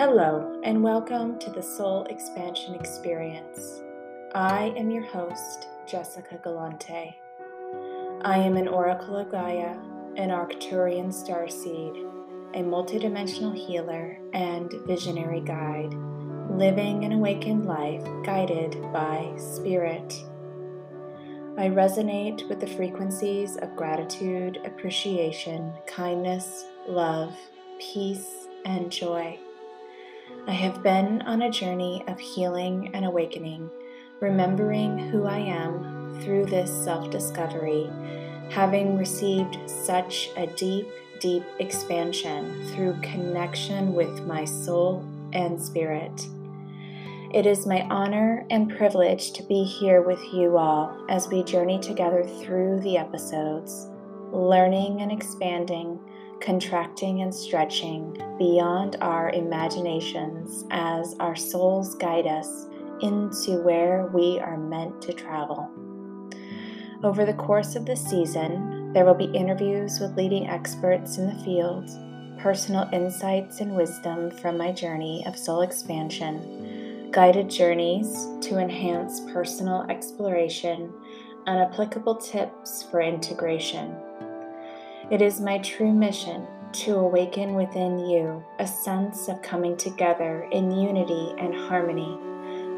[0.00, 3.82] Hello, and welcome to the Soul Expansion Experience.
[4.34, 7.14] I am your host, Jessica Galante.
[8.22, 9.76] I am an Oracle of Gaia,
[10.16, 12.00] an Arcturian starseed,
[12.54, 15.92] a multidimensional healer, and visionary guide,
[16.48, 20.14] living an awakened life guided by Spirit.
[21.58, 27.34] I resonate with the frequencies of gratitude, appreciation, kindness, love,
[27.78, 29.38] peace, and joy.
[30.46, 33.70] I have been on a journey of healing and awakening,
[34.20, 37.88] remembering who I am through this self discovery,
[38.48, 40.88] having received such a deep,
[41.20, 45.04] deep expansion through connection with my soul
[45.34, 46.26] and spirit.
[47.34, 51.78] It is my honor and privilege to be here with you all as we journey
[51.78, 53.88] together through the episodes,
[54.32, 56.00] learning and expanding
[56.40, 62.66] contracting and stretching beyond our imaginations as our souls guide us
[63.02, 65.70] into where we are meant to travel.
[67.02, 71.44] Over the course of the season, there will be interviews with leading experts in the
[71.44, 71.88] field,
[72.38, 79.86] personal insights and wisdom from my journey of soul expansion, guided journeys to enhance personal
[79.88, 80.92] exploration,
[81.46, 83.96] and applicable tips for integration.
[85.10, 90.70] It is my true mission to awaken within you a sense of coming together in
[90.70, 92.16] unity and harmony,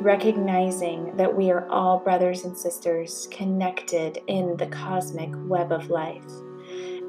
[0.00, 6.24] recognizing that we are all brothers and sisters connected in the cosmic web of life,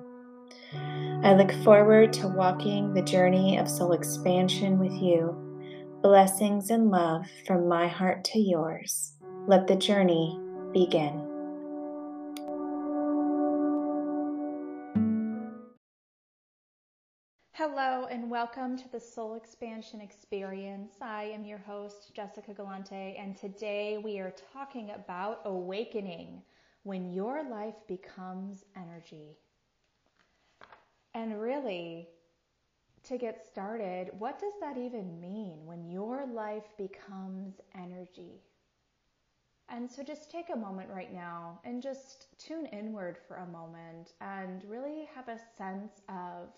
[1.24, 5.36] I look forward to walking the journey of soul expansion with you.
[6.02, 9.14] Blessings and love from my heart to yours.
[9.48, 10.40] Let the journey
[10.74, 11.31] begin.
[17.64, 20.94] Hello and welcome to the Soul Expansion Experience.
[21.00, 26.42] I am your host, Jessica Galante, and today we are talking about awakening
[26.82, 29.38] when your life becomes energy.
[31.14, 32.08] And really,
[33.04, 38.42] to get started, what does that even mean when your life becomes energy?
[39.70, 44.14] And so just take a moment right now and just tune inward for a moment
[44.20, 46.50] and really have a sense of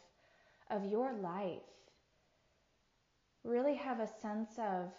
[0.73, 1.61] of your life.
[3.44, 4.91] Really have a sense of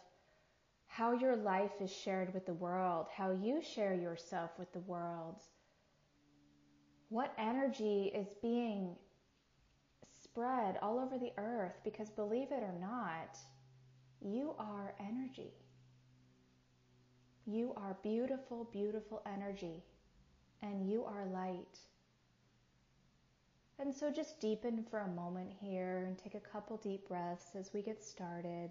[0.86, 5.42] how your life is shared with the world, how you share yourself with the world.
[7.08, 8.94] What energy is being
[10.22, 13.36] spread all over the earth because believe it or not,
[14.20, 15.52] you are energy.
[17.46, 19.82] You are beautiful, beautiful energy,
[20.62, 21.78] and you are light.
[23.78, 27.72] And so just deepen for a moment here and take a couple deep breaths as
[27.74, 28.70] we get started.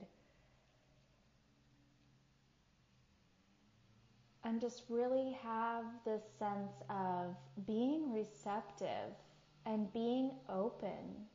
[4.45, 9.13] And just really have this sense of being receptive
[9.65, 11.27] and being open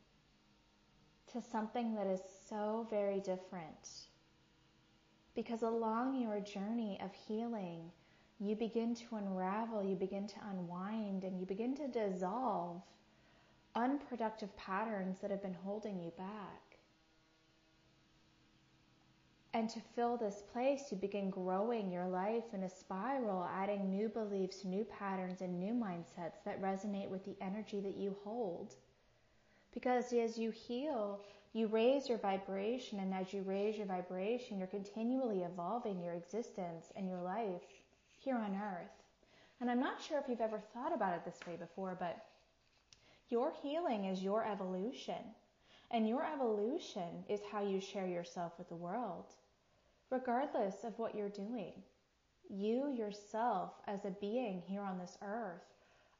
[1.33, 4.09] to something that is so very different.
[5.35, 7.91] Because along your journey of healing,
[8.41, 12.83] you begin to unravel, you begin to unwind, and you begin to dissolve
[13.75, 16.69] unproductive patterns that have been holding you back.
[19.55, 24.09] And to fill this place, you begin growing your life in a spiral, adding new
[24.09, 28.75] beliefs, new patterns, and new mindsets that resonate with the energy that you hold.
[29.73, 31.21] Because as you heal,
[31.55, 36.93] you raise your vibration, and as you raise your vibration, you're continually evolving your existence
[36.95, 37.63] and your life
[38.19, 39.03] here on earth.
[39.61, 42.28] And I'm not sure if you've ever thought about it this way before, but
[43.31, 45.35] your healing is your evolution,
[45.91, 49.27] and your evolution is how you share yourself with the world,
[50.11, 51.73] regardless of what you're doing.
[52.49, 55.75] You yourself, as a being here on this earth,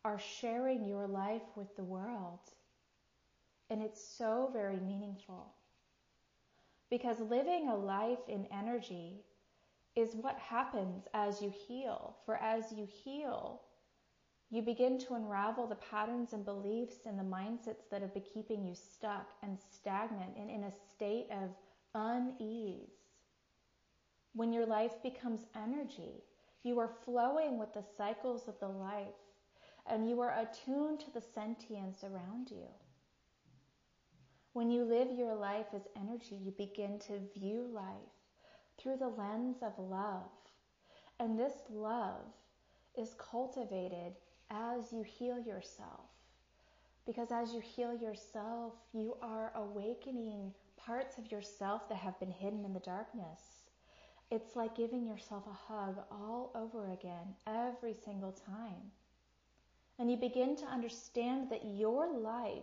[0.05, 2.41] are sharing your life with the world.
[3.71, 5.53] And it's so very meaningful.
[6.91, 9.25] Because living a life in energy
[9.97, 12.17] is what happens as you heal.
[12.25, 13.63] For as you heal,
[14.51, 18.65] you begin to unravel the patterns and beliefs and the mindsets that have been keeping
[18.65, 21.51] you stuck and stagnant and in a state of
[21.95, 22.89] unease.
[24.33, 26.23] When your life becomes energy,
[26.63, 29.07] you are flowing with the cycles of the life
[29.87, 32.69] and you are attuned to the sentience around you.
[34.55, 37.85] When you live your life as energy, you begin to view life
[38.79, 40.31] through the lens of love.
[41.21, 42.25] And this love
[42.97, 44.15] is cultivated
[44.51, 46.09] as you heal yourself.
[47.07, 52.65] Because as you heal yourself, you are awakening parts of yourself that have been hidden
[52.65, 53.41] in the darkness.
[54.31, 58.93] It's like giving yourself a hug all over again every single time.
[59.99, 62.63] And you begin to understand that your life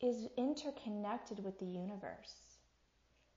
[0.00, 2.53] is interconnected with the universe.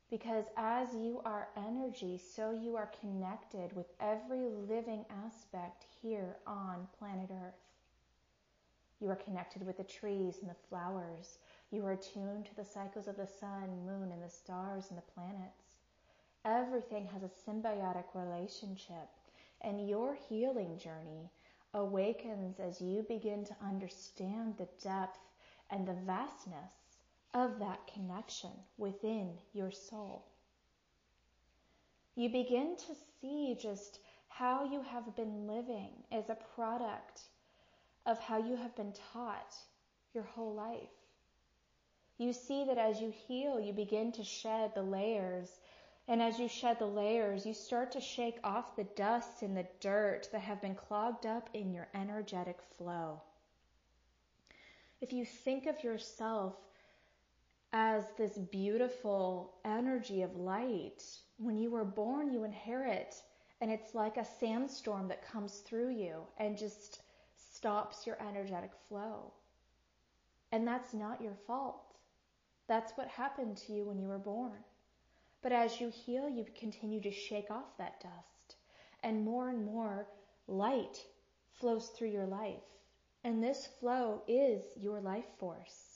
[0.10, 6.88] Because as you are energy, so you are connected with every living aspect here on
[6.98, 7.60] planet Earth.
[9.02, 11.40] You are connected with the trees and the flowers.
[11.72, 15.12] You are attuned to the cycles of the sun, moon, and the stars and the
[15.14, 15.76] planets.
[16.46, 19.10] Everything has a symbiotic relationship,
[19.62, 21.30] and your healing journey
[21.74, 25.20] awakens as you begin to understand the depth
[25.70, 26.72] and the vastness
[27.38, 30.26] of that connection within your soul.
[32.16, 37.22] You begin to see just how you have been living as a product
[38.08, 39.54] of how you have been taught
[40.14, 40.90] your whole life.
[42.18, 45.60] You see that as you heal, you begin to shed the layers.
[46.08, 49.68] And as you shed the layers, you start to shake off the dust and the
[49.80, 53.22] dirt that have been clogged up in your energetic flow
[55.02, 56.56] if you think of yourself
[57.80, 61.04] as this beautiful energy of light,
[61.38, 63.22] when you were born, you inherit,
[63.62, 67.04] and it's like a sandstorm that comes through you and just
[67.36, 69.32] stops your energetic flow.
[70.52, 71.94] And that's not your fault.
[72.68, 74.58] That's what happened to you when you were born.
[75.44, 78.56] But as you heal, you continue to shake off that dust,
[79.04, 80.08] and more and more
[80.48, 81.06] light
[81.60, 82.66] flows through your life.
[83.24, 85.87] And this flow is your life force.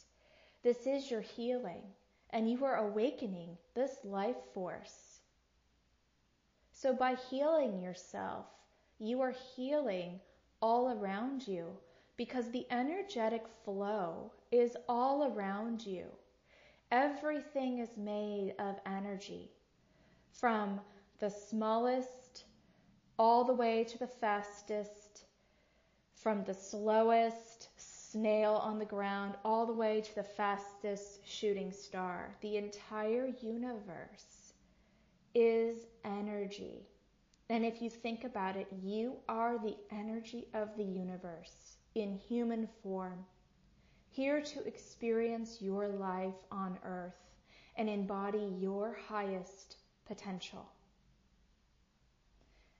[0.63, 1.83] This is your healing.
[2.29, 5.19] And you are awakening this life force.
[6.71, 8.45] So by healing yourself,
[8.99, 10.19] you are healing
[10.61, 11.65] all around you
[12.15, 16.05] because the energetic flow is all around you.
[16.91, 19.51] Everything is made of energy
[20.31, 20.79] from
[21.19, 22.45] the smallest
[23.17, 25.25] all the way to the fastest
[26.15, 27.69] from the slowest
[28.11, 32.35] snail on the ground all the way to the fastest shooting star.
[32.41, 34.53] The entire universe
[35.33, 36.87] is energy.
[37.49, 42.67] And if you think about it, you are the energy of the universe in human
[42.81, 43.25] form,
[44.09, 47.29] here to experience your life on earth
[47.75, 50.65] and embody your highest potential.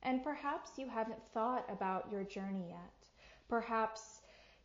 [0.04, 3.10] And perhaps you haven't thought about your journey yet.
[3.48, 4.21] Perhaps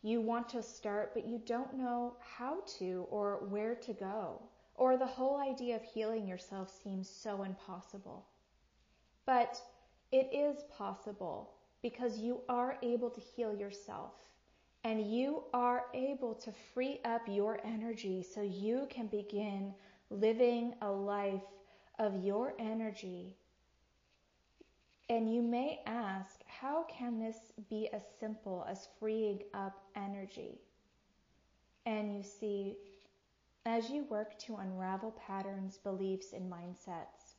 [0.07, 4.43] you want to start, but you don't know how to or where to go.
[4.75, 8.27] Or the whole idea of healing yourself seems so impossible.
[9.25, 9.61] But
[10.13, 14.13] it is possible because you are able to heal yourself
[14.85, 19.75] and you are able to free up your energy so you can begin
[20.11, 21.43] living a life
[21.99, 23.37] of your energy
[25.09, 30.59] and you may ask, how can this be as simple as freeing up energy?
[31.85, 32.77] And you see,
[33.65, 37.35] as you work to unravel patterns, beliefs, and mindsets,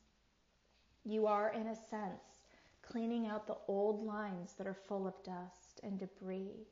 [1.04, 2.44] you are, in a sense,
[2.82, 6.68] cleaning out the old lines that are full of dust and debris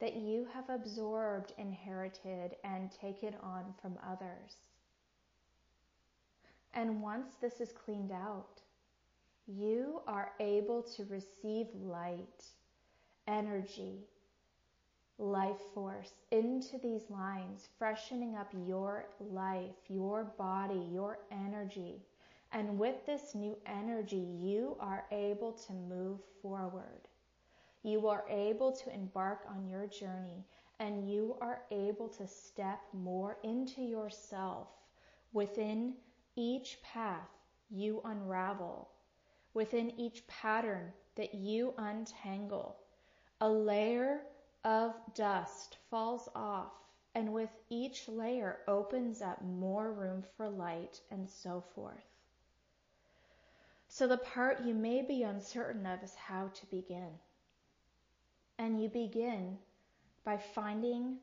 [0.00, 4.56] that you have absorbed, inherited, and taken on from others.
[6.74, 8.60] And once this is cleaned out,
[9.46, 12.44] you are able to receive light,
[13.26, 14.06] energy,
[15.18, 22.02] life force into these lines, freshening up your life, your body, your energy.
[22.52, 27.08] And with this new energy, you are able to move forward.
[27.82, 30.44] You are able to embark on your journey
[30.80, 34.68] and you are able to step more into yourself
[35.32, 35.94] within
[36.36, 37.28] each path
[37.70, 38.88] you unravel
[39.54, 42.76] within each pattern that you untangle,
[43.40, 44.20] a layer
[44.64, 46.72] of dust falls off,
[47.14, 52.04] and with each layer opens up more room for light and so forth.
[53.88, 57.10] So the part you may be uncertain of is how to begin.
[58.58, 59.58] And you begin
[60.24, 61.18] by finding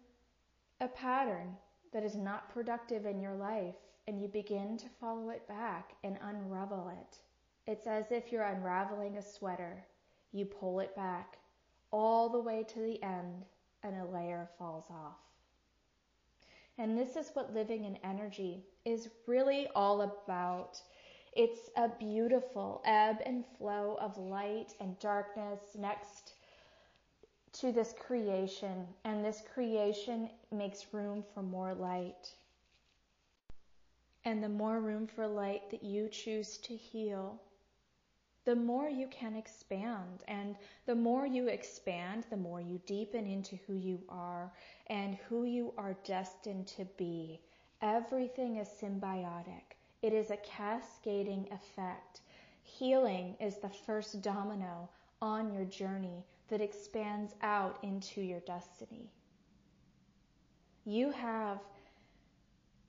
[0.79, 1.57] a pattern
[1.91, 3.75] that is not productive in your life
[4.07, 7.19] and you begin to follow it back and unravel it.
[7.67, 9.83] It's as if you're unraveling a sweater.
[10.31, 11.37] You pull it back
[11.91, 13.45] all the way to the end
[13.83, 15.17] and a layer falls off.
[16.77, 20.81] And this is what living in energy is really all about.
[21.33, 26.33] It's a beautiful ebb and flow of light and darkness next
[27.53, 32.33] to this creation, and this creation makes room for more light.
[34.23, 37.41] And the more room for light that you choose to heal,
[38.45, 40.23] the more you can expand.
[40.27, 40.55] And
[40.85, 44.51] the more you expand, the more you deepen into who you are
[44.87, 47.39] and who you are destined to be.
[47.81, 49.77] Everything is symbiotic.
[50.01, 52.21] It is a cascading effect.
[52.63, 54.89] Healing is the first domino
[55.21, 59.11] on your journey that expands out into your destiny.
[60.85, 61.59] You have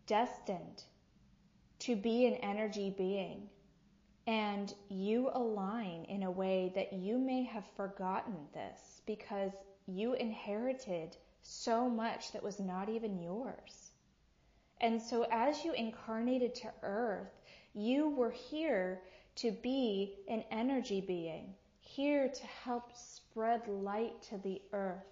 [0.06, 0.85] destined
[1.80, 3.49] to be an energy being
[4.26, 9.52] and you align in a way that you may have forgotten this because
[9.87, 13.91] you inherited so much that was not even yours.
[14.81, 17.41] And so as you incarnated to earth,
[17.75, 19.02] you were here
[19.37, 21.55] to be an energy being
[21.93, 25.05] here to help spread light to the earth.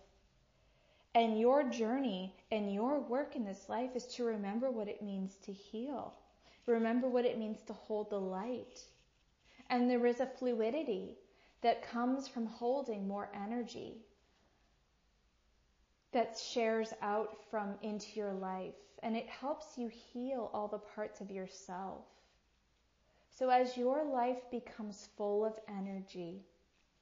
[1.15, 5.37] And your journey and your work in this life is to remember what it means
[5.45, 6.15] to heal.
[6.67, 8.85] Remember what it means to hold the light.
[9.71, 11.17] And there is a fluidity
[11.63, 14.03] that comes from holding more energy
[16.13, 21.21] that shares out from into your life and it helps you heal all the parts
[21.21, 22.05] of yourself.
[23.31, 26.43] So as your life becomes full of energy,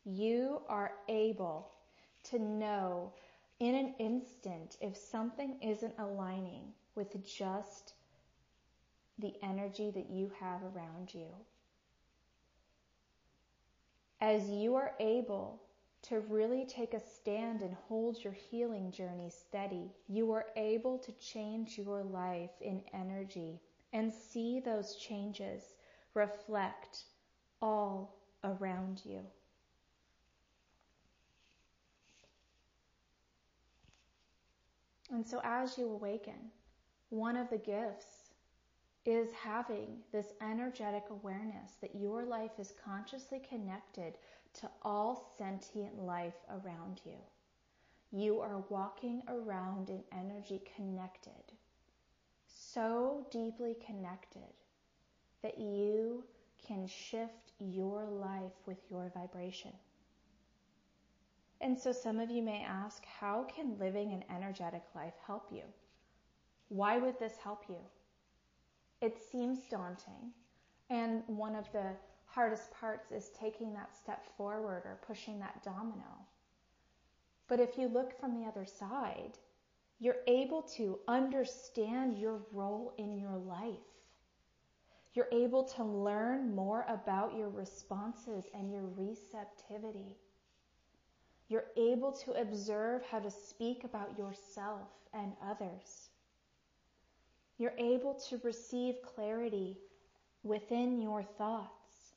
[0.05, 1.71] you are able
[2.25, 3.13] to know
[3.59, 7.95] in an instant if something isn't aligning with just
[9.19, 11.27] the energy that you have around you.
[14.21, 15.63] As you are able
[16.03, 21.13] to really take a stand and hold your healing journey steady, you are able to
[21.13, 23.61] change your life in energy
[23.93, 25.75] and see those changes
[26.15, 27.05] reflect
[27.63, 29.21] all around you.
[35.11, 36.51] And so as you awaken,
[37.09, 38.18] one of the gifts
[39.09, 44.19] is having this energetic awareness that your life is consciously connected
[44.53, 47.17] to all sentient life around you.
[48.11, 51.33] You are walking around in energy connected,
[52.47, 54.53] so deeply connected
[55.43, 56.25] that you
[56.67, 59.73] can shift your life with your vibration.
[61.63, 65.63] And so some of you may ask, how can living an energetic life help you?
[66.69, 67.79] Why would this help you?
[69.01, 70.33] It seems daunting.
[70.91, 71.93] And one of the
[72.27, 76.27] hardest parts is taking that step forward or pushing that domino.
[77.49, 79.39] But if you look from the other side,
[79.99, 83.79] you're able to understand your role in your life.
[85.15, 90.17] You're able to learn more about your responses and your receptivity.
[91.49, 96.08] You're able to observe how to speak about yourself and others.
[97.59, 99.77] You're able to receive clarity
[100.45, 102.15] within your thoughts.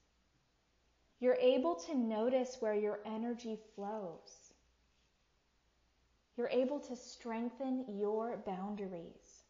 [1.19, 4.53] You're able to notice where your energy flows.
[6.37, 9.43] You're able to strengthen your boundaries.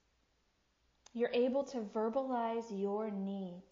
[1.14, 3.64] You're able to verbalize your needs.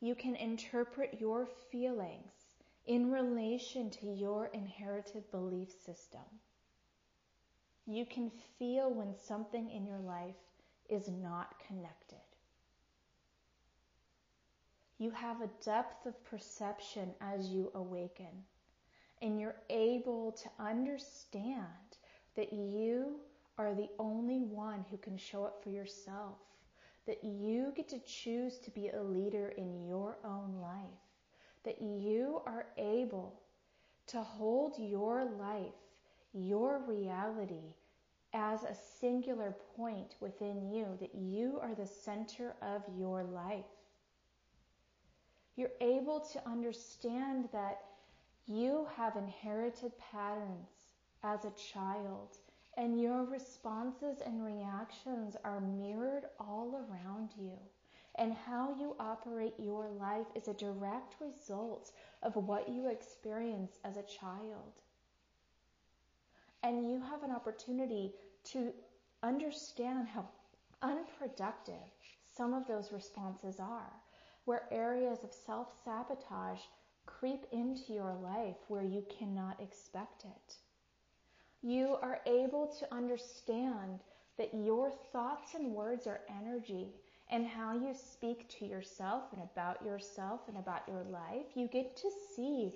[0.00, 2.32] You can interpret your feelings
[2.86, 6.20] in relation to your inherited belief system.
[7.86, 10.36] You can feel when something in your life
[10.88, 12.18] is not connected.
[14.98, 18.44] You have a depth of perception as you awaken,
[19.22, 21.64] and you're able to understand
[22.36, 23.20] that you
[23.56, 26.38] are the only one who can show up for yourself,
[27.06, 31.00] that you get to choose to be a leader in your own life
[31.64, 33.40] that you are able
[34.06, 35.79] to hold your life,
[36.32, 37.74] your reality,
[38.32, 43.64] as a singular point within you, that you are the center of your life.
[45.56, 47.82] You're able to understand that
[48.46, 52.38] You have inherited patterns as a child,
[52.76, 57.52] and your responses and reactions are mirrored all around you.
[58.16, 63.96] And how you operate your life is a direct result of what you experienced as
[63.96, 64.80] a child.
[66.62, 68.12] And you have an opportunity
[68.52, 68.72] to
[69.22, 70.28] understand how
[70.82, 71.74] unproductive
[72.36, 73.92] some of those responses are,
[74.44, 76.60] where areas of self sabotage
[77.06, 80.56] creep into your life where you cannot expect it.
[81.62, 84.00] You are able to understand
[84.38, 86.94] that your thoughts and words are energy
[87.30, 91.96] and how you speak to yourself and about yourself and about your life, you get
[91.96, 92.72] to see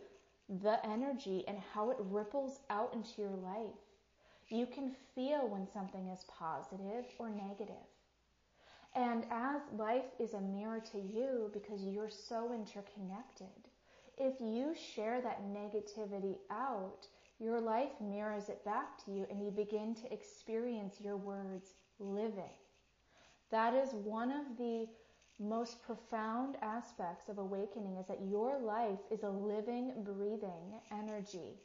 [0.48, 3.80] the energy and how it ripples out into your life.
[4.48, 7.88] You can feel when something is positive or negative.
[8.94, 13.68] And as life is a mirror to you because you're so interconnected,
[14.16, 17.08] if you share that negativity out,
[17.40, 22.54] your life mirrors it back to you and you begin to experience your words living.
[23.50, 24.86] That is one of the
[25.38, 31.58] most profound aspects of awakening is that your life is a living, breathing energy.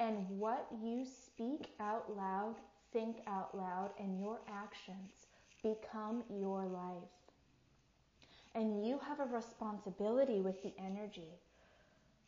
[0.00, 2.54] And what you speak out loud,
[2.92, 5.26] think out loud, and your actions
[5.62, 7.10] become your life.
[8.54, 11.32] And you have a responsibility with the energy.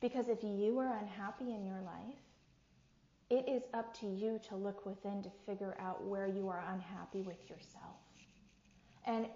[0.01, 2.19] Because if you are unhappy in your life,
[3.31, 7.23] it is up to you to look within to figure out where you are unhappy
[7.23, 7.97] with yourself.
[9.07, 9.27] And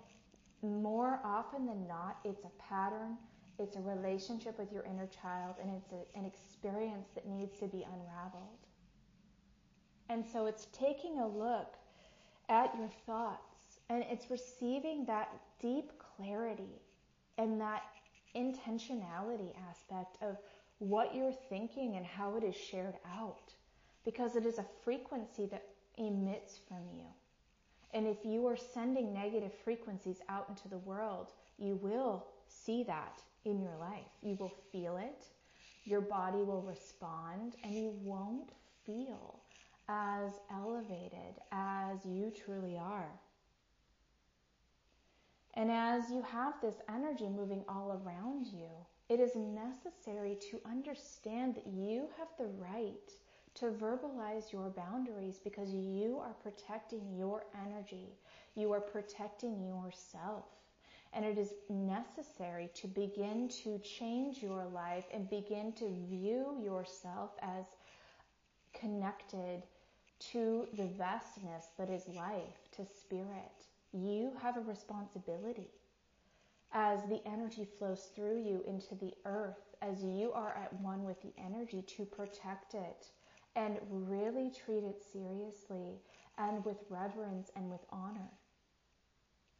[0.64, 3.16] more often than not, it's a pattern,
[3.58, 7.66] it's a relationship with your inner child, and it's a, an experience that needs to
[7.66, 8.58] be unraveled.
[10.08, 11.74] And so it's taking a look
[12.48, 15.28] at your thoughts and it's receiving that
[15.60, 16.80] deep clarity
[17.38, 17.82] and that
[18.36, 20.36] intentionality aspect of
[20.78, 23.52] what you're thinking and how it is shared out
[24.04, 25.64] because it is a frequency that
[25.96, 27.06] emits from you.
[27.94, 33.22] And if you are sending negative frequencies out into the world, you will see that
[33.44, 34.10] in your life.
[34.20, 35.26] You will feel it,
[35.84, 38.50] your body will respond, and you won't
[38.84, 39.40] feel
[39.88, 43.10] as elevated as you truly are.
[45.54, 48.70] And as you have this energy moving all around you,
[49.08, 53.10] it is necessary to understand that you have the right
[53.54, 58.08] to verbalize your boundaries because you are protecting your energy.
[58.56, 60.44] You are protecting yourself.
[61.12, 67.30] And it is necessary to begin to change your life and begin to view yourself
[67.40, 67.66] as
[68.72, 69.62] connected
[70.32, 73.66] to the vastness that is life, to spirit.
[73.92, 75.70] You have a responsibility
[76.72, 81.22] as the energy flows through you into the earth, as you are at one with
[81.22, 83.06] the energy to protect it
[83.56, 86.00] and really treat it seriously
[86.38, 88.30] and with reverence and with honor.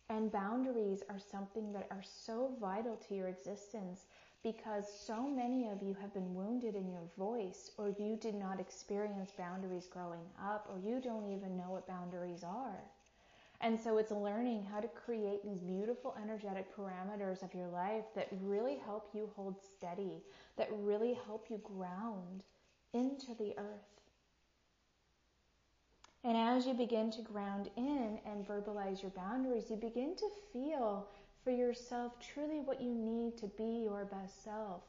[0.09, 4.07] And boundaries are something that are so vital to your existence
[4.43, 8.61] because so many of you have been wounded in your voice, or you did not
[8.61, 12.85] experience boundaries growing up, or you don't even know what boundaries are.
[13.61, 18.29] And so it's learning how to create these beautiful energetic parameters of your life that
[18.43, 20.23] really help you hold steady,
[20.57, 22.43] that really help you ground
[22.95, 24.01] into the earth.
[26.25, 31.09] And as you begin to ground in and verbalize your boundaries, you begin to feel
[31.43, 34.83] for yourself truly what you need to be your best self,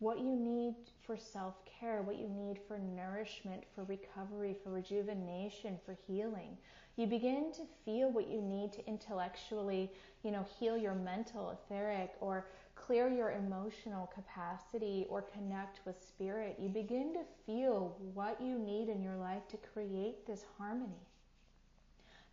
[0.00, 0.74] what you need
[1.06, 6.56] for self care, what you need for nourishment, for recovery, for rejuvenation, for healing.
[6.96, 9.92] You begin to feel what you need to intellectually,
[10.24, 12.46] you know, heal your mental, etheric, or
[12.90, 18.88] clear your emotional capacity or connect with spirit, you begin to feel what you need
[18.88, 21.06] in your life to create this harmony.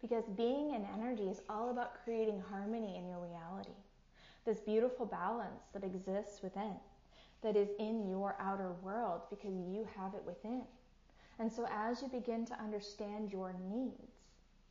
[0.02, 3.78] Because being an energy is all about creating harmony in your reality.
[4.48, 6.74] This beautiful balance that exists within,
[7.44, 10.64] that is in your outer world because you have it within.
[11.38, 14.24] And so as you begin to understand your needs,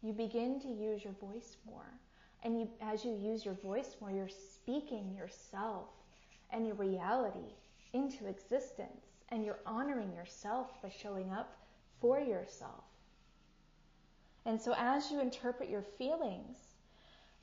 [0.03, 1.93] you begin to use your voice more.
[2.47, 5.89] And you, as you use your voice more, you're speaking yourself
[6.53, 7.57] and your reality
[7.93, 9.05] into existence.
[9.31, 11.57] And you're honoring yourself by showing up
[12.01, 12.85] for yourself.
[14.45, 16.59] And so as you interpret your feelings,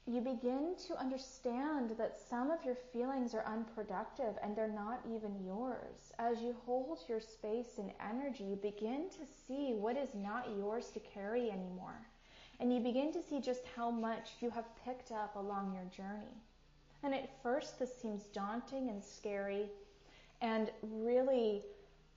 [0.07, 5.43] you begin to understand that some of your feelings are unproductive and they're not even
[5.45, 6.13] yours.
[6.17, 10.91] As you hold your space and energy, you begin to see what is not yours
[10.91, 12.07] to carry anymore.
[12.59, 16.37] And you begin to see just how much you have picked up along your journey.
[17.03, 19.65] And at first, this seems daunting and scary
[20.41, 21.63] and really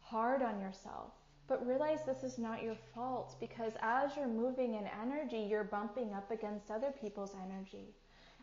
[0.00, 1.12] hard on yourself.
[1.48, 6.12] But realize this is not your fault because as you're moving in energy, you're bumping
[6.12, 7.94] up against other people's energy.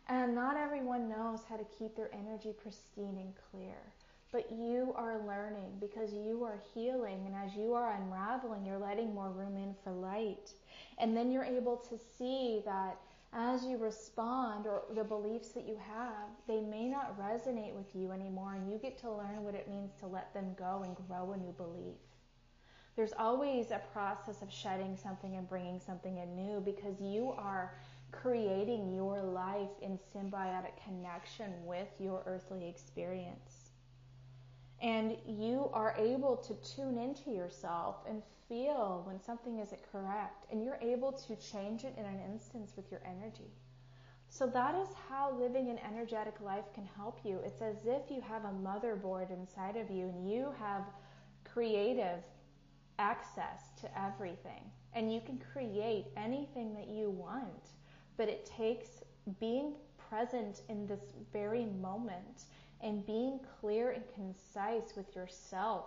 [0.08, 3.76] And not everyone knows how to keep their energy pristine and clear.
[4.32, 7.24] But you are learning because you are healing.
[7.26, 10.52] And as you are unraveling, you're letting more room in for light.
[10.98, 12.98] And then you're able to see that
[13.32, 18.12] as you respond or the beliefs that you have, they may not resonate with you
[18.12, 18.54] anymore.
[18.54, 21.36] And you get to learn what it means to let them go and grow a
[21.36, 21.96] new belief.
[22.96, 27.74] There's always a process of shedding something and bringing something in new because you are
[28.12, 33.70] creating your life in symbiotic connection with your earthly experience.
[34.80, 40.62] And you are able to tune into yourself and feel when something isn't correct, and
[40.62, 43.50] you're able to change it in an instance with your energy.
[44.28, 47.40] So, that is how living an energetic life can help you.
[47.44, 50.82] It's as if you have a motherboard inside of you and you have
[51.44, 52.24] creative
[52.98, 54.62] access to everything.
[54.92, 57.70] And you can create anything that you want,
[58.16, 59.02] but it takes
[59.40, 59.74] being
[60.08, 62.44] present in this very moment
[62.80, 65.86] and being clear and concise with yourself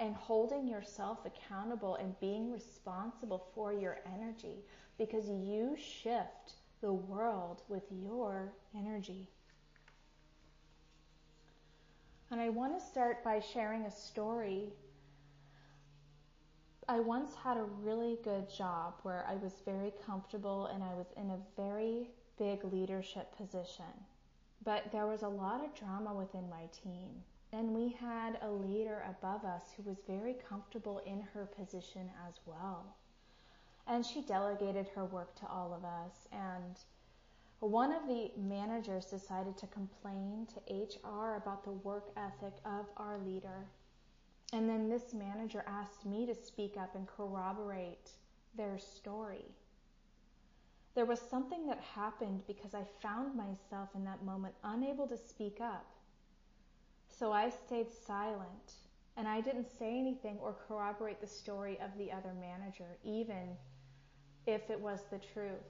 [0.00, 4.64] and holding yourself accountable and being responsible for your energy
[4.98, 9.28] because you shift the world with your energy.
[12.30, 14.72] And I want to start by sharing a story
[16.90, 21.06] I once had a really good job where I was very comfortable and I was
[21.16, 23.84] in a very big leadership position.
[24.64, 27.10] But there was a lot of drama within my team.
[27.52, 32.38] And we had a leader above us who was very comfortable in her position as
[32.46, 32.96] well.
[33.86, 36.28] And she delegated her work to all of us.
[36.32, 36.76] And
[37.58, 43.18] one of the managers decided to complain to HR about the work ethic of our
[43.18, 43.66] leader
[44.52, 48.10] and then this manager asked me to speak up and corroborate
[48.56, 49.44] their story.
[50.94, 55.60] There was something that happened because I found myself in that moment unable to speak
[55.60, 55.86] up.
[57.20, 58.76] So I stayed silent
[59.18, 63.58] and I didn't say anything or corroborate the story of the other manager, even
[64.46, 65.68] if it was the truth.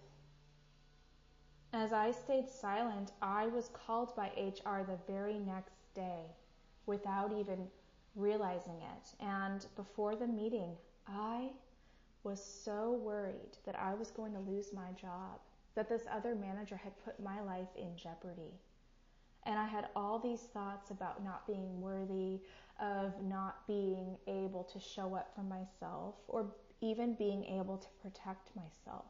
[1.73, 6.23] As I stayed silent, I was called by HR the very next day
[6.87, 7.67] without even
[8.15, 9.09] realizing it.
[9.19, 10.77] And before the meeting,
[11.09, 11.51] I
[12.23, 15.41] was so worried that I was going to lose my job,
[15.75, 18.55] that this other manager had put my life in jeopardy.
[19.47, 22.41] And I had all these thoughts about not being worthy,
[22.81, 26.47] of not being able to show up for myself, or
[26.81, 29.07] even being able to protect myself.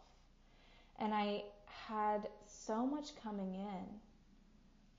[0.98, 3.84] And I had so much coming in.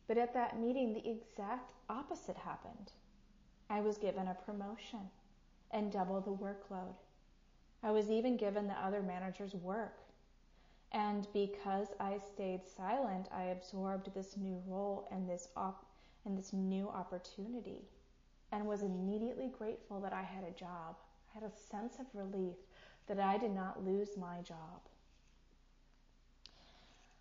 [0.07, 2.91] But at that meeting, the exact opposite happened.
[3.69, 5.09] I was given a promotion
[5.71, 6.95] and double the workload.
[7.83, 9.97] I was even given the other manager's work.
[10.93, 15.85] And because I stayed silent, I absorbed this new role and this op-
[16.25, 17.81] and this new opportunity
[18.51, 20.95] and was immediately grateful that I had a job.
[21.29, 22.55] I had a sense of relief
[23.07, 24.81] that I did not lose my job.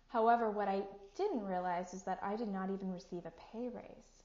[0.09, 0.83] However, what I
[1.15, 4.21] didn't realize is that I did not even receive a pay raise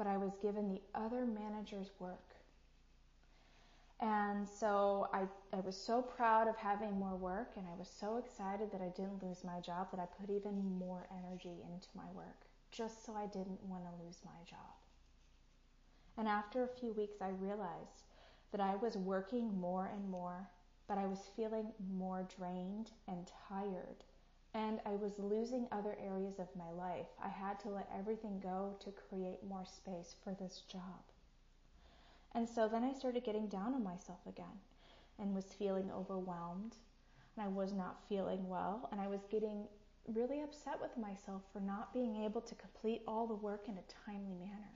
[0.00, 2.29] but I was given the other manager's work.
[4.40, 5.24] And so I,
[5.54, 8.88] I was so proud of having more work, and I was so excited that I
[8.96, 13.14] didn't lose my job that I put even more energy into my work, just so
[13.14, 14.80] I didn't want to lose my job.
[16.16, 18.06] And after a few weeks, I realized
[18.50, 20.48] that I was working more and more,
[20.88, 24.04] but I was feeling more drained and tired
[24.54, 27.06] and I was losing other areas of my life.
[27.22, 31.04] I had to let everything go to create more space for this job.
[32.34, 34.60] And so then I started getting down on myself again
[35.18, 36.76] and was feeling overwhelmed
[37.36, 39.64] and I was not feeling well and I was getting
[40.06, 44.06] really upset with myself for not being able to complete all the work in a
[44.06, 44.72] timely manner.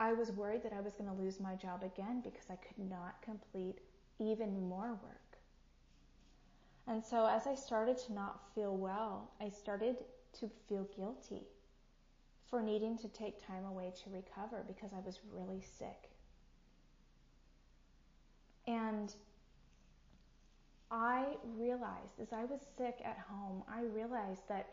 [0.00, 2.78] I was worried that I was going to lose my job again because I could
[2.78, 3.78] not complete
[4.18, 5.38] even more work.
[6.86, 9.96] And so as I started to not feel well, I started
[10.40, 11.46] to feel guilty
[12.54, 16.08] for needing to take time away to recover because I was really sick.
[18.68, 19.12] And
[20.88, 24.68] I realized as I was sick at home, I realized that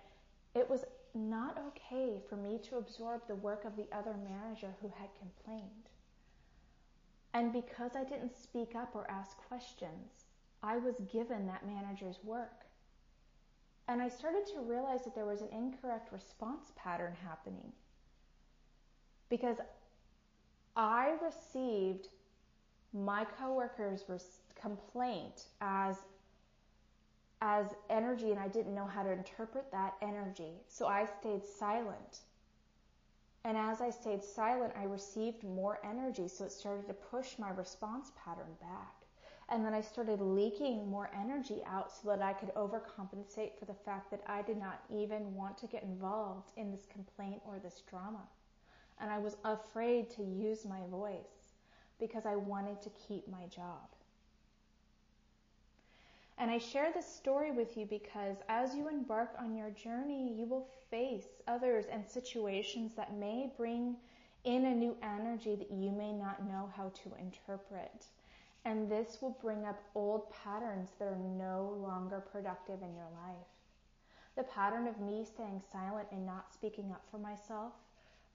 [0.54, 4.94] it was not okay for me to absorb the work of the other manager who
[5.00, 5.90] had complained.
[7.34, 10.26] And because I didn't speak up or ask questions,
[10.62, 12.68] I was given that manager's work.
[13.88, 17.72] And I started to realize that there was an incorrect response pattern happening.
[19.30, 19.58] Because
[20.76, 22.08] I received
[22.94, 24.04] my coworkers'
[24.56, 25.98] complaint as
[27.42, 30.62] as energy and I didn't know how to interpret that energy.
[30.68, 32.20] So I stayed silent.
[33.44, 36.28] And as I stayed silent, I received more energy.
[36.28, 39.01] So it started to push my response pattern back.
[39.52, 43.74] And then I started leaking more energy out so that I could overcompensate for the
[43.74, 47.84] fact that I did not even want to get involved in this complaint or this
[47.90, 48.24] drama.
[49.02, 51.58] And I was afraid to use my voice
[52.00, 53.90] because I wanted to keep my job.
[56.38, 60.46] And I share this story with you because as you embark on your journey, you
[60.46, 63.98] will face others and situations that may bring
[64.46, 68.06] in a new energy that you may not know how to interpret.
[68.64, 73.48] And this will bring up old patterns that are no longer productive in your life.
[74.36, 77.74] The pattern of me staying silent and not speaking up for myself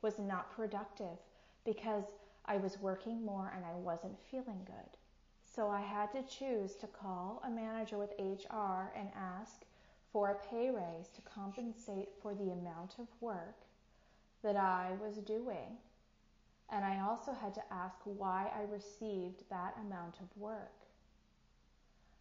[0.03, 1.19] was not productive
[1.65, 2.05] because
[2.45, 4.99] I was working more and I wasn't feeling good.
[5.45, 9.65] So I had to choose to call a manager with HR and ask
[10.12, 13.65] for a pay raise to compensate for the amount of work
[14.43, 15.79] that I was doing.
[16.71, 20.73] And I also had to ask why I received that amount of work.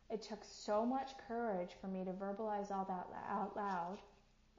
[0.09, 3.97] It took so much courage for me to verbalize all that out loud.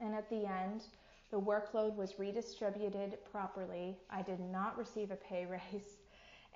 [0.01, 0.83] And at the end,
[1.31, 3.97] the workload was redistributed properly.
[4.11, 5.99] I did not receive a pay raise.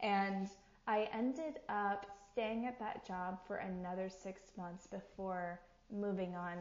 [0.03, 0.49] And
[0.87, 5.61] I ended up staying at that job for another six months before
[5.93, 6.59] moving on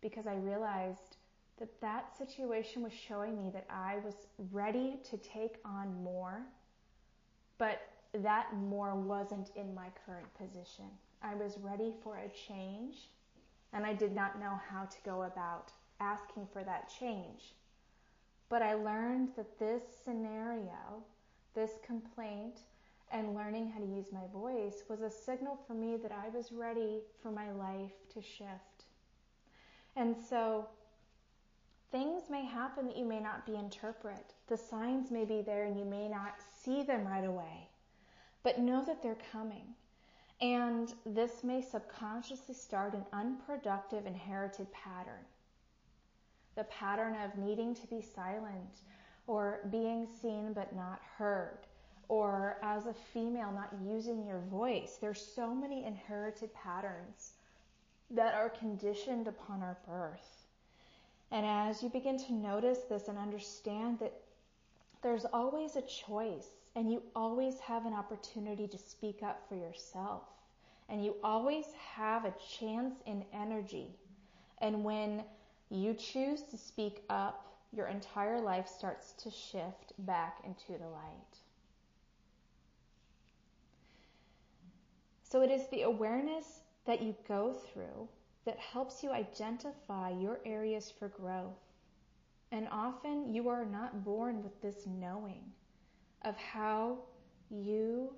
[0.00, 1.15] because I realized
[1.58, 4.14] that that situation was showing me that I was
[4.52, 6.42] ready to take on more,
[7.58, 7.80] but
[8.22, 10.86] that more wasn't in my current position.
[11.22, 13.08] I was ready for a change,
[13.72, 17.54] and I did not know how to go about asking for that change.
[18.48, 21.02] But I learned that this scenario,
[21.54, 22.60] this complaint,
[23.12, 26.52] and learning how to use my voice was a signal for me that I was
[26.52, 28.84] ready for my life to shift.
[29.94, 30.68] And so
[31.90, 34.34] things may happen that you may not be interpret.
[34.48, 37.68] The signs may be there and you may not see them right away.
[38.42, 39.74] But know that they're coming.
[40.40, 45.24] And this may subconsciously start an unproductive inherited pattern.
[46.56, 48.80] The pattern of needing to be silent
[49.26, 51.58] or being seen but not heard
[52.08, 54.98] or as a female not using your voice.
[55.00, 57.32] There's so many inherited patterns
[58.10, 60.45] that are conditioned upon our birth.
[61.30, 64.14] And as you begin to notice this and understand that
[65.02, 70.22] there's always a choice and you always have an opportunity to speak up for yourself
[70.88, 73.88] and you always have a chance in energy.
[74.58, 75.24] And when
[75.70, 81.38] you choose to speak up, your entire life starts to shift back into the light.
[85.24, 88.08] So it is the awareness that you go through
[88.46, 91.58] that helps you identify your areas for growth.
[92.52, 95.42] And often you are not born with this knowing
[96.22, 96.98] of how
[97.50, 98.14] you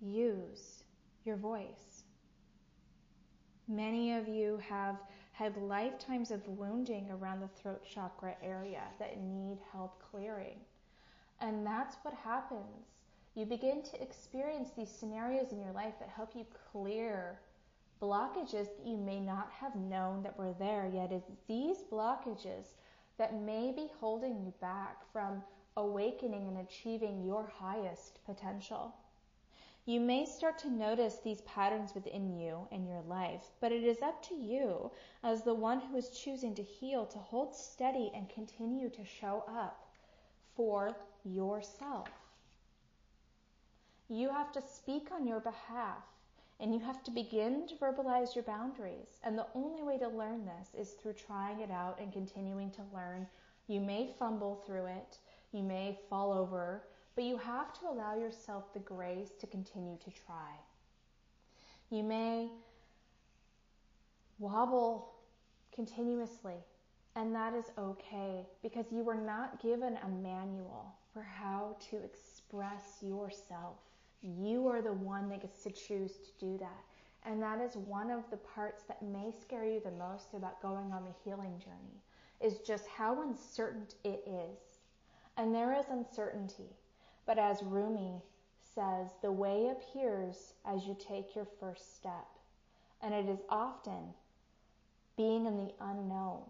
[0.00, 0.84] use
[1.24, 2.04] your voice.
[3.66, 4.96] Many of you have
[5.32, 10.58] had lifetimes of wounding around the throat chakra area that need help clearing.
[11.40, 12.90] And that's what happens
[13.34, 17.40] you begin to experience these scenarios in your life that help you clear
[18.00, 21.12] blockages that you may not have known that were there yet.
[21.12, 22.74] It's these blockages
[23.18, 25.42] that may be holding you back from
[25.76, 28.94] awakening and achieving your highest potential.
[29.86, 34.02] You may start to notice these patterns within you and your life, but it is
[34.02, 34.90] up to you
[35.22, 39.44] as the one who is choosing to heal to hold steady and continue to show
[39.48, 39.86] up
[40.54, 42.08] for yourself.
[44.08, 46.04] You have to speak on your behalf
[46.60, 49.18] and you have to begin to verbalize your boundaries.
[49.24, 52.82] And the only way to learn this is through trying it out and continuing to
[52.92, 53.26] learn.
[53.66, 55.18] You may fumble through it,
[55.52, 56.82] you may fall over,
[57.14, 60.52] but you have to allow yourself the grace to continue to try.
[61.90, 62.48] You may
[64.38, 65.12] wobble
[65.74, 66.56] continuously,
[67.16, 73.02] and that is okay because you were not given a manual for how to express
[73.02, 73.76] yourself.
[74.22, 76.84] You are the one that gets to choose to do that.
[77.24, 80.92] And that is one of the parts that may scare you the most about going
[80.92, 82.02] on the healing journey
[82.40, 84.80] is just how uncertain it is.
[85.36, 86.76] And there is uncertainty.
[87.26, 88.22] But as Rumi
[88.74, 92.26] says, the way appears as you take your first step.
[93.02, 94.14] And it is often
[95.16, 96.42] being in the unknown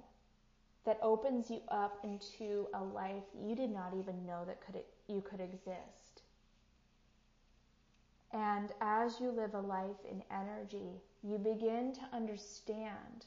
[0.85, 5.21] that opens you up into a life you did not even know that could, you
[5.21, 6.10] could exist.
[8.33, 13.27] And as you live a life in energy, you begin to understand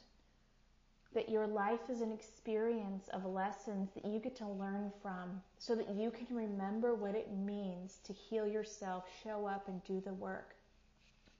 [1.14, 5.74] that your life is an experience of lessons that you get to learn from so
[5.74, 10.14] that you can remember what it means to heal yourself, show up, and do the
[10.14, 10.56] work,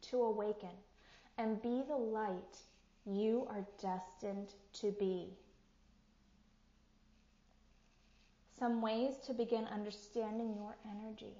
[0.02, 0.68] to awaken,
[1.38, 2.58] and be the light
[3.06, 5.28] you are destined to be.
[8.58, 11.34] Some ways to begin understanding your energy.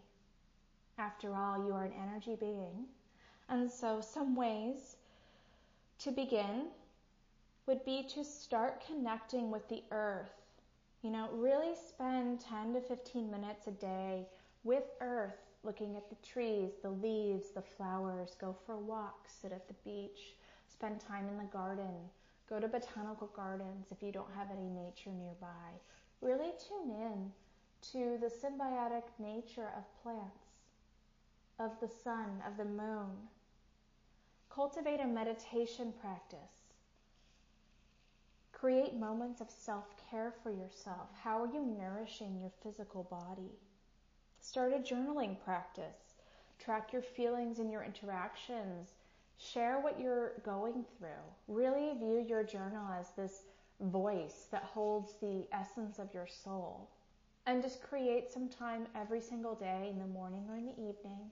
[0.99, 2.87] After all, you are an energy being.
[3.49, 4.97] And so, some ways
[5.99, 6.69] to begin
[7.67, 10.33] would be to start connecting with the earth.
[11.03, 14.27] You know, really spend 10 to 15 minutes a day
[14.63, 19.53] with earth, looking at the trees, the leaves, the flowers, go for a walk, sit
[19.53, 20.37] at the beach,
[20.69, 22.09] spend time in the garden,
[22.49, 25.71] go to botanical gardens if you don't have any nature nearby.
[26.21, 27.33] Really tune in
[27.93, 30.54] to the symbiotic nature of plants,
[31.59, 33.11] of the sun, of the moon.
[34.51, 36.64] Cultivate a meditation practice
[38.64, 41.11] Create moments of self care for yourself.
[41.23, 43.53] How are you nourishing your physical body?
[44.40, 46.14] Start a journaling practice.
[46.59, 48.95] Track your feelings and your interactions.
[49.37, 51.27] Share what you're going through.
[51.47, 53.43] Really view your journal as this
[53.81, 56.88] voice that holds the essence of your soul.
[57.45, 61.31] And just create some time every single day in the morning or in the evening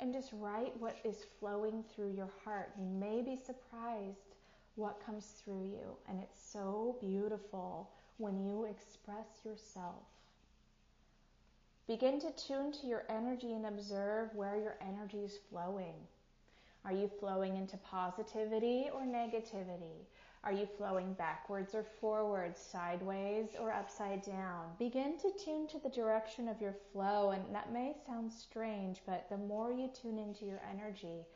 [0.00, 2.72] and just write what is flowing through your heart.
[2.78, 4.34] You may be surprised
[4.76, 5.96] what comes through you.
[6.08, 10.02] And it's so beautiful when you express yourself.
[11.86, 15.94] Begin to tune to your energy and observe where your energy is flowing.
[16.84, 20.06] Are you flowing into positivity or negativity?
[20.42, 24.64] Are you flowing backwards or forwards, sideways or upside down?
[24.78, 29.28] Begin to tune to the direction of your flow, and that may sound strange, but
[29.28, 31.26] the more you tune into your energy,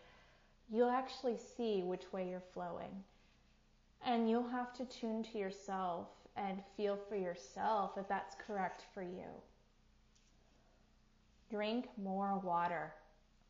[0.70, 3.04] you'll actually see which way you're flowing.
[4.06, 9.02] And you'll have to tune to yourself and feel for yourself if that's correct for
[9.02, 9.28] you.
[11.50, 12.92] Drink more water.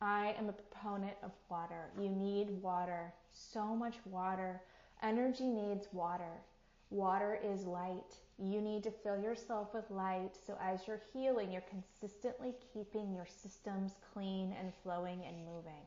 [0.00, 1.90] I am a proponent of water.
[1.98, 4.60] You need water, so much water.
[5.02, 6.42] Energy needs water.
[6.90, 8.16] Water is light.
[8.38, 13.26] You need to fill yourself with light so as you're healing, you're consistently keeping your
[13.26, 15.85] systems clean and flowing and moving.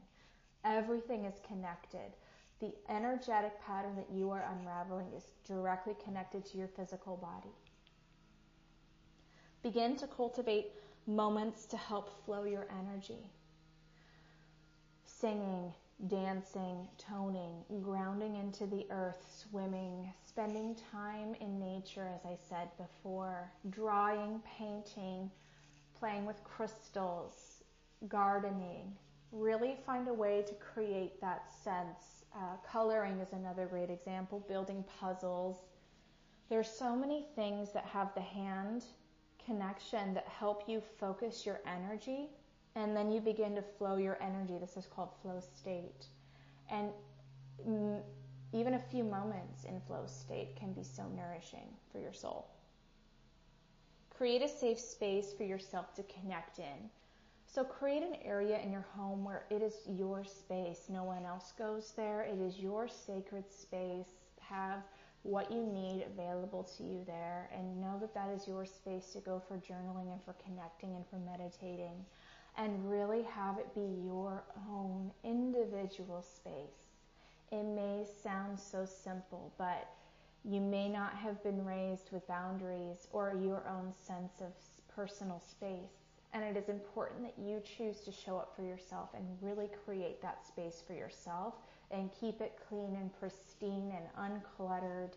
[0.63, 2.13] Everything is connected
[2.59, 7.53] the energetic pattern that you are unraveling is directly connected to your physical body.
[9.61, 10.67] Begin to cultivate
[11.05, 13.29] moments to help flow your energy.
[15.03, 15.73] Singing,
[16.05, 23.51] dancing, toning, grounding into the earth, swimming, spending time in nature, as I said before,
[23.71, 25.31] drawing, painting,
[25.97, 27.63] playing with crystals,
[28.07, 28.95] gardening.
[29.31, 34.83] Really find a way to create that sense uh, coloring is another great example, building
[34.99, 35.57] puzzles.
[36.49, 38.83] There's so many things that have the hand
[39.43, 42.29] connection that help you focus your energy
[42.77, 44.57] and then you begin to flow your energy.
[44.59, 46.05] This is called flow state.
[46.69, 46.91] And
[47.67, 47.99] mm,
[48.53, 52.47] even a few moments in flow state can be so nourishing for your soul.
[54.15, 56.89] Create a safe space for yourself to connect in.
[57.47, 60.81] So create an area in your home where it is your space.
[60.87, 62.21] No one else goes there.
[62.21, 64.09] It is your sacred space.
[64.39, 64.83] Have
[65.23, 69.19] what you need available to you there and know that that is your space to
[69.19, 72.05] go for journaling and for connecting and for meditating
[72.57, 76.95] and really have it be your own individual space.
[77.51, 79.87] It may sound so simple, but
[80.43, 84.51] you may not have been raised with boundaries or your own sense of
[84.93, 86.07] personal space.
[86.33, 90.21] And it is important that you choose to show up for yourself and really create
[90.21, 91.53] that space for yourself
[91.91, 95.11] and keep it clean and pristine and uncluttered.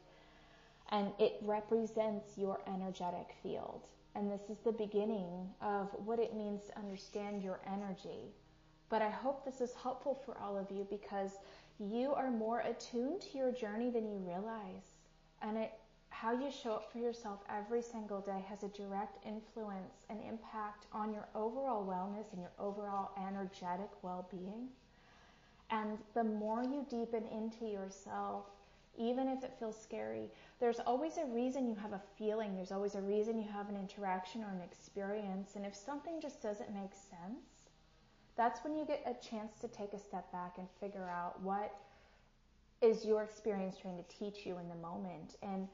[0.91, 3.83] And it represents your energetic field.
[4.15, 8.35] And this is the beginning of what it means to understand your energy.
[8.89, 11.39] But I hope this is helpful for all of you because
[11.79, 14.99] you are more attuned to your journey than you realize.
[15.43, 15.73] And it
[16.11, 20.87] how you show up for yourself every single day has a direct influence and impact
[20.93, 24.69] on your overall wellness and your overall energetic well being.
[25.71, 28.47] And the more you deepen into yourself,
[29.01, 30.31] even if it feels scary,
[30.61, 33.77] there's always a reason you have a feeling, there's always a reason you have an
[33.77, 35.57] interaction or an experience.
[35.57, 37.71] And if something just doesn't make sense,
[38.37, 41.75] that's when you get a chance to take a step back and figure out what
[42.83, 45.37] is your experience trying to teach you in the moment.
[45.43, 45.69] And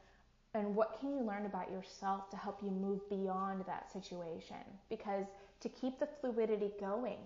[0.55, 4.57] and what can you learn about yourself to help you move beyond that situation?
[4.89, 5.27] Because
[5.61, 7.19] to keep the fluidity going,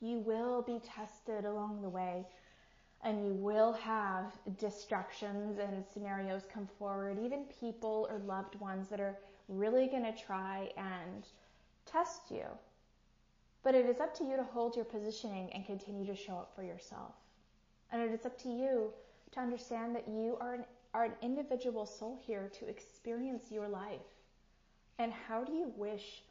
[0.00, 2.26] You will be tested along the way,
[3.04, 9.00] and you will have distractions and scenarios come forward, even people or loved ones that
[9.00, 9.16] are
[9.48, 11.26] really going to try and
[11.86, 12.44] test you.
[13.62, 16.52] But it is up to you to hold your positioning and continue to show up
[16.54, 17.14] for yourself.
[17.90, 18.92] And it is up to you
[19.32, 24.00] to understand that you are an, are an individual soul here to experience your life.
[24.98, 26.22] And how do you wish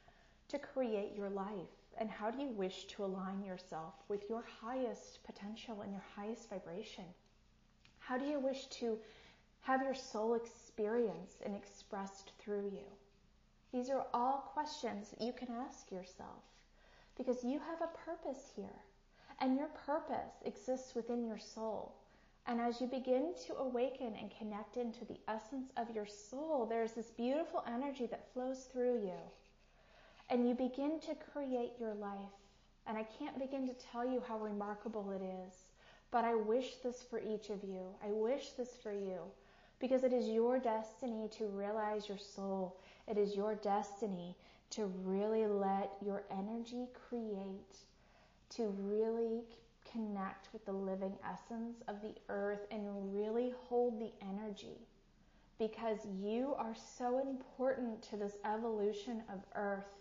[0.49, 1.76] to create your life?
[1.97, 6.49] And how do you wish to align yourself with your highest potential and your highest
[6.49, 7.05] vibration?
[7.99, 8.97] How do you wish to
[9.61, 12.85] have your soul experienced and expressed through you?
[13.73, 16.43] These are all questions that you can ask yourself
[17.17, 18.79] because you have a purpose here.
[19.39, 21.95] And your purpose exists within your soul.
[22.47, 26.93] And as you begin to awaken and connect into the essence of your soul, there's
[26.93, 29.19] this beautiful energy that flows through you.
[30.29, 32.35] And you begin to create your life.
[32.85, 35.53] And I can't begin to tell you how remarkable it is.
[36.11, 37.95] But I wish this for each of you.
[38.03, 39.19] I wish this for you
[39.79, 42.79] because it is your destiny to realize your soul.
[43.07, 44.35] It is your destiny
[44.71, 47.77] to really let your energy create,
[48.51, 49.43] to really
[49.89, 54.87] connect with the living essence of the earth and really hold the energy
[55.59, 59.96] because you are so important to this evolution of earth.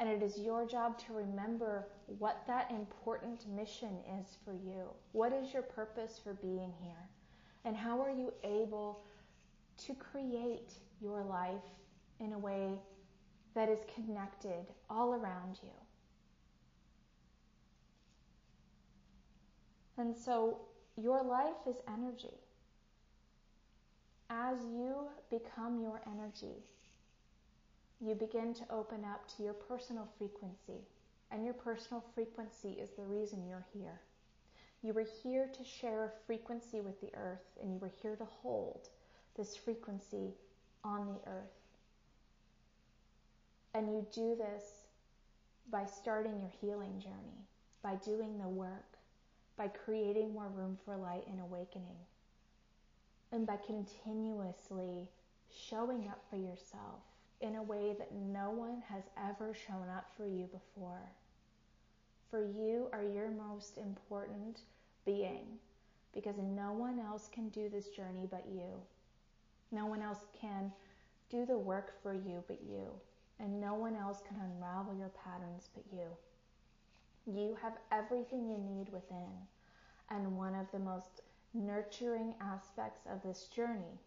[0.00, 1.86] And it is your job to remember
[2.18, 4.88] what that important mission is for you.
[5.12, 7.06] What is your purpose for being here?
[7.66, 9.04] And how are you able
[9.84, 10.72] to create
[11.02, 11.68] your life
[12.18, 12.80] in a way
[13.54, 15.68] that is connected all around you?
[19.98, 20.62] And so
[20.96, 22.38] your life is energy.
[24.30, 26.64] As you become your energy,
[28.00, 30.80] you begin to open up to your personal frequency.
[31.30, 34.00] And your personal frequency is the reason you're here.
[34.82, 38.24] You were here to share a frequency with the earth, and you were here to
[38.24, 38.88] hold
[39.36, 40.32] this frequency
[40.82, 41.52] on the earth.
[43.74, 44.64] And you do this
[45.70, 47.46] by starting your healing journey,
[47.82, 48.96] by doing the work,
[49.56, 51.98] by creating more room for light and awakening,
[53.30, 55.06] and by continuously
[55.50, 57.02] showing up for yourself
[57.40, 61.10] in a way that no one has ever shown up for you before.
[62.30, 64.60] For you are your most important
[65.04, 65.46] being
[66.14, 68.68] because no one else can do this journey but you.
[69.72, 70.72] No one else can
[71.30, 72.88] do the work for you but you.
[73.38, 76.06] And no one else can unravel your patterns but you.
[77.26, 79.32] You have everything you need within.
[80.10, 81.22] And one of the most
[81.54, 83.98] nurturing aspects of this journey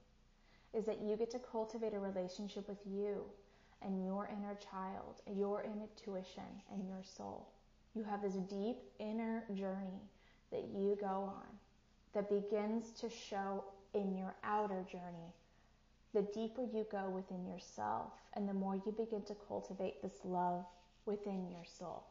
[0.74, 3.24] is that you get to cultivate a relationship with you
[3.82, 7.50] and your inner child, your intuition, and your soul.
[7.94, 10.02] You have this deep inner journey
[10.52, 11.48] that you go on
[12.14, 13.64] that begins to show
[13.94, 15.34] in your outer journey.
[16.14, 20.66] The deeper you go within yourself, and the more you begin to cultivate this love
[21.06, 22.04] within your soul.